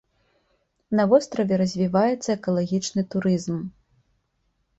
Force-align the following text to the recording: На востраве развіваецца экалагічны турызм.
На 0.99 1.03
востраве 1.11 1.53
развіваецца 1.63 2.29
экалагічны 2.39 3.01
турызм. 3.11 3.61